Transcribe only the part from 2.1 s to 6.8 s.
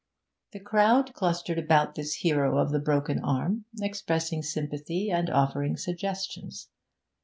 hero of the broken arm, expressing sympathy and offering suggestions.